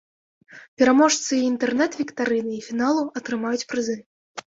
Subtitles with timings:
[0.81, 3.97] Пераможцы і інтэрнэт-віктарыны, і фіналу атрымаюць прызы.